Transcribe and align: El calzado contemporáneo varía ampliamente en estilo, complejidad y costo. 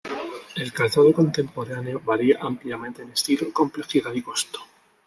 El 0.55 0.73
calzado 0.73 1.13
contemporáneo 1.13 2.01
varía 2.03 2.39
ampliamente 2.41 3.03
en 3.03 3.11
estilo, 3.11 3.53
complejidad 3.53 4.11
y 4.15 4.23
costo. 4.23 4.59